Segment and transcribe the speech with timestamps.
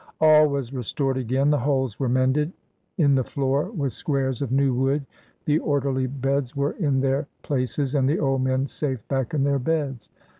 [0.19, 2.53] All was restored again, the holes were mended
[2.97, 5.05] in the floor with squares of new wood,
[5.45, 9.59] the orderiy beds were in their places, and the old men safe back in their
[9.59, 10.09] beds.